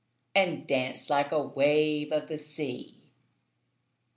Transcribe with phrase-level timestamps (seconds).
[0.33, 3.03] 'And dance like a wave of the sea.